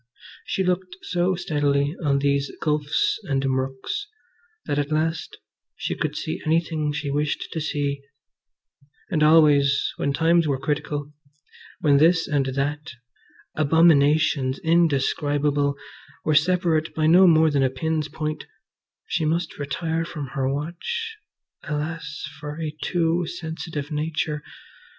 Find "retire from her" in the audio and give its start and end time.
19.59-20.49